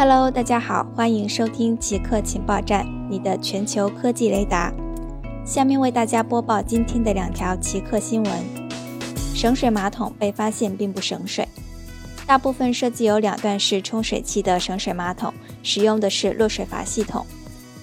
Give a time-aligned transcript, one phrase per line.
[0.00, 4.72] Hello，大家好，欢迎收听极客情报站，你的全球科技雷达。
[5.44, 8.32] 下面为大家播报今天的两条极客新闻：
[9.34, 11.48] 省水马桶被发现并不省水。
[12.28, 15.34] 大部分设计有两段式冲水器的省水马桶
[15.64, 17.26] 使用的是落水阀系统，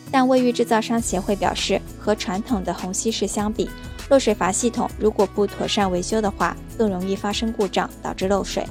[0.09, 3.70] 但卫浴制造商协会表示，和传统的虹吸式相比，
[4.07, 8.66] 落水阀系统如果不妥善维修的话，更容易发生故障，导致漏水。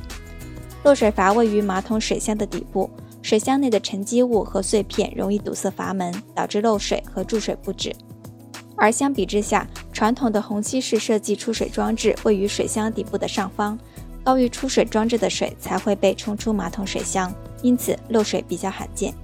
[0.82, 2.88] 落水阀位于马桶水箱的底部。
[3.24, 7.90] 水箱内的沉积物和碎片容易堵塞阀门，导致漏水和注水不止。
[8.76, 13.78] 而相比之下，传统的虹吸式设计出水装置位于水箱底部的上方，
[14.22, 17.32] 高于出水装置的水才会被冲出马桶水箱，
[17.62, 19.14] 因此漏水比较罕见。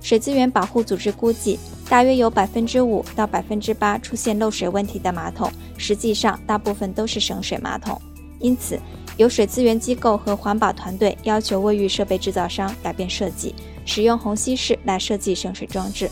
[0.00, 1.58] 水资源保护组织估计，
[1.88, 8.00] 大约有百分之五到百分之八出现漏水问题的马桶，实际上大部分都是省水马桶，
[8.38, 8.78] 因此。
[9.16, 13.54] 有水资源机构和环保团队要求卫浴设备制造商改变设计，
[13.86, 16.10] 使用虹吸式来设计省水装置，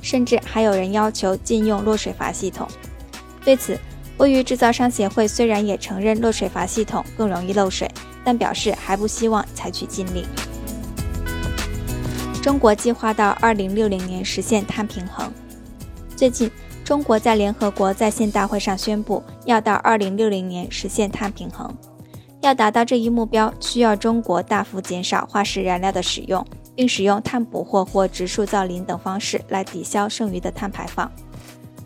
[0.00, 2.68] 甚至还有人要求禁用落水阀系统。
[3.44, 3.76] 对此，
[4.18, 7.90] 卫浴制造商协会虽然也承认落水阀系统更容易漏水，
[8.22, 10.24] 但表示还不希望采取禁令。
[12.40, 15.28] 中国计划到二零六零年实现碳平衡。
[16.14, 16.48] 最近，
[16.88, 21.70] 中国在联合国在线大会上宣布，要到二零六零年实现碳平衡。
[22.40, 26.42] 要达到这一目标，需要中国大幅减少化石燃料的使用，
[26.74, 31.12] 并使用碳捕获或植树造林等方式来抵消剩余的碳排放。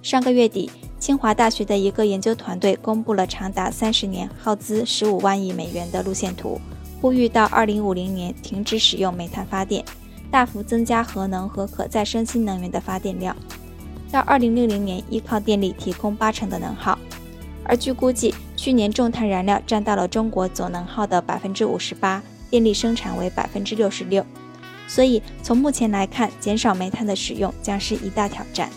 [0.03, 6.61] 上个月底，清华大学的一个研究团队公布了长达三十年、耗资十五万亿美元的路线图，
[7.01, 9.85] 呼吁到二零五零年停止使用煤炭发电，
[10.31, 13.37] 大幅增加核能和可再生新能源的发电量，
[14.13, 16.97] 到二零六零年依靠电力提供八成的能耗。
[17.65, 24.25] 而据估计，去年重碳燃料占到了中国总能耗的百分之五十八，电力生产为百分之六十六。
[24.87, 28.69] 所以从目前来看，减少煤炭的使用将是一大挑战。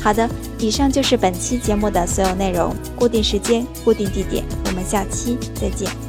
[0.00, 2.72] 好的，以上就是本期节目的所有内容。
[2.94, 6.07] 固定时间，固定地点，我们下期再见。